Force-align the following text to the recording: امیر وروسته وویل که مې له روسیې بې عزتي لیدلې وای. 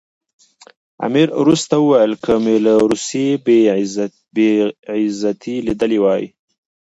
امیر 1.05 1.29
وروسته 1.41 1.73
وویل 1.79 2.13
که 2.23 2.33
مې 2.43 2.55
له 2.65 2.73
روسیې 2.89 3.31
بې 4.35 4.49
عزتي 5.01 5.55
لیدلې 5.67 5.99
وای. 6.03 6.23